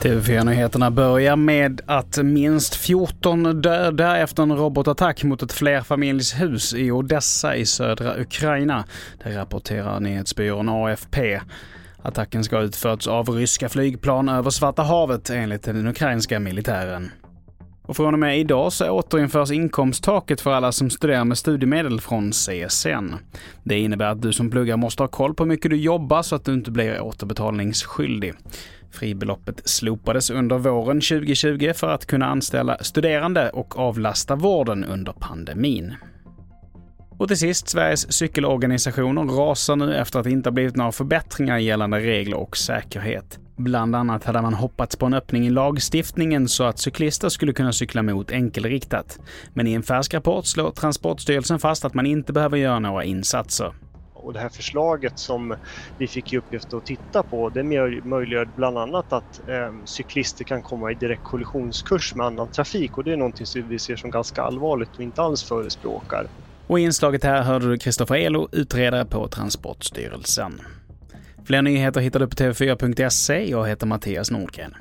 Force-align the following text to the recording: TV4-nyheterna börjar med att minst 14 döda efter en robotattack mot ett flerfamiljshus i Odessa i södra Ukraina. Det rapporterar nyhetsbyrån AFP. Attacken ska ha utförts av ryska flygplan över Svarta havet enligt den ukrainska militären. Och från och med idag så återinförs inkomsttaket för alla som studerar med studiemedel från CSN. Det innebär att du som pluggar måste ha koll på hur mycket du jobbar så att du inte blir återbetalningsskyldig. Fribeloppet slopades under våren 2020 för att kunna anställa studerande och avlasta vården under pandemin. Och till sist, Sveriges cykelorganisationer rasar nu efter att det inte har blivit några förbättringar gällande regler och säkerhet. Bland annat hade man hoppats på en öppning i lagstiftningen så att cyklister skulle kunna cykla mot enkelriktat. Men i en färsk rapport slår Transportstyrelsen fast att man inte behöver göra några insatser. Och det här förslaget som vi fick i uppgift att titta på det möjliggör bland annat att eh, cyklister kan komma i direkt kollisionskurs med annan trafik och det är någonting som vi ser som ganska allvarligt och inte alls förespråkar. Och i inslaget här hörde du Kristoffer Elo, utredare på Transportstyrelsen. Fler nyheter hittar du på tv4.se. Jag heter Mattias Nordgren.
TV4-nyheterna 0.00 0.90
börjar 0.90 1.36
med 1.36 1.80
att 1.86 2.18
minst 2.22 2.74
14 2.74 3.60
döda 3.60 4.16
efter 4.16 4.42
en 4.42 4.56
robotattack 4.56 5.24
mot 5.24 5.42
ett 5.42 5.52
flerfamiljshus 5.52 6.74
i 6.74 6.90
Odessa 6.90 7.56
i 7.56 7.66
södra 7.66 8.20
Ukraina. 8.20 8.84
Det 9.24 9.36
rapporterar 9.36 10.00
nyhetsbyrån 10.00 10.68
AFP. 10.68 11.40
Attacken 12.02 12.44
ska 12.44 12.56
ha 12.56 12.62
utförts 12.62 13.06
av 13.06 13.28
ryska 13.28 13.68
flygplan 13.68 14.28
över 14.28 14.50
Svarta 14.50 14.82
havet 14.82 15.30
enligt 15.30 15.62
den 15.62 15.86
ukrainska 15.86 16.40
militären. 16.40 17.10
Och 17.90 17.96
från 17.96 18.14
och 18.14 18.20
med 18.20 18.38
idag 18.38 18.72
så 18.72 18.90
återinförs 18.90 19.50
inkomsttaket 19.50 20.40
för 20.40 20.52
alla 20.52 20.72
som 20.72 20.90
studerar 20.90 21.24
med 21.24 21.38
studiemedel 21.38 22.00
från 22.00 22.30
CSN. 22.30 23.14
Det 23.62 23.78
innebär 23.78 24.06
att 24.06 24.22
du 24.22 24.32
som 24.32 24.50
pluggar 24.50 24.76
måste 24.76 25.02
ha 25.02 25.08
koll 25.08 25.34
på 25.34 25.42
hur 25.42 25.48
mycket 25.48 25.70
du 25.70 25.76
jobbar 25.76 26.22
så 26.22 26.36
att 26.36 26.44
du 26.44 26.54
inte 26.54 26.70
blir 26.70 27.00
återbetalningsskyldig. 27.00 28.34
Fribeloppet 28.90 29.68
slopades 29.68 30.30
under 30.30 30.58
våren 30.58 31.00
2020 31.00 31.72
för 31.74 31.88
att 31.88 32.06
kunna 32.06 32.26
anställa 32.26 32.78
studerande 32.80 33.50
och 33.50 33.78
avlasta 33.78 34.36
vården 34.36 34.84
under 34.84 35.12
pandemin. 35.12 35.94
Och 37.20 37.28
till 37.28 37.38
sist, 37.38 37.68
Sveriges 37.68 38.12
cykelorganisationer 38.12 39.22
rasar 39.22 39.76
nu 39.76 39.96
efter 39.96 40.18
att 40.18 40.24
det 40.24 40.30
inte 40.30 40.48
har 40.48 40.52
blivit 40.52 40.76
några 40.76 40.92
förbättringar 40.92 41.58
gällande 41.58 41.98
regler 41.98 42.36
och 42.36 42.56
säkerhet. 42.56 43.38
Bland 43.56 43.96
annat 43.96 44.24
hade 44.24 44.42
man 44.42 44.54
hoppats 44.54 44.96
på 44.96 45.06
en 45.06 45.14
öppning 45.14 45.46
i 45.46 45.50
lagstiftningen 45.50 46.48
så 46.48 46.64
att 46.64 46.78
cyklister 46.78 47.28
skulle 47.28 47.52
kunna 47.52 47.72
cykla 47.72 48.02
mot 48.02 48.30
enkelriktat. 48.30 49.18
Men 49.54 49.66
i 49.66 49.72
en 49.72 49.82
färsk 49.82 50.14
rapport 50.14 50.46
slår 50.46 50.70
Transportstyrelsen 50.70 51.58
fast 51.58 51.84
att 51.84 51.94
man 51.94 52.06
inte 52.06 52.32
behöver 52.32 52.56
göra 52.56 52.78
några 52.78 53.04
insatser. 53.04 53.72
Och 54.14 54.32
det 54.32 54.40
här 54.40 54.48
förslaget 54.48 55.18
som 55.18 55.56
vi 55.98 56.08
fick 56.08 56.32
i 56.32 56.36
uppgift 56.36 56.74
att 56.74 56.84
titta 56.84 57.22
på 57.22 57.50
det 57.50 57.62
möjliggör 58.04 58.44
bland 58.44 58.78
annat 58.78 59.12
att 59.12 59.40
eh, 59.48 59.84
cyklister 59.84 60.44
kan 60.44 60.62
komma 60.62 60.92
i 60.92 60.94
direkt 60.94 61.22
kollisionskurs 61.22 62.14
med 62.14 62.26
annan 62.26 62.48
trafik 62.50 62.98
och 62.98 63.04
det 63.04 63.12
är 63.12 63.16
någonting 63.16 63.46
som 63.46 63.68
vi 63.68 63.78
ser 63.78 63.96
som 63.96 64.10
ganska 64.10 64.42
allvarligt 64.42 64.96
och 64.96 65.04
inte 65.04 65.22
alls 65.22 65.42
förespråkar. 65.44 66.26
Och 66.70 66.80
i 66.80 66.82
inslaget 66.82 67.24
här 67.24 67.42
hörde 67.42 67.70
du 67.70 67.78
Kristoffer 67.78 68.14
Elo, 68.14 68.48
utredare 68.52 69.04
på 69.04 69.28
Transportstyrelsen. 69.28 70.60
Fler 71.44 71.62
nyheter 71.62 72.00
hittar 72.00 72.20
du 72.20 72.26
på 72.26 72.36
tv4.se. 72.36 73.50
Jag 73.50 73.68
heter 73.68 73.86
Mattias 73.86 74.30
Nordgren. 74.30 74.74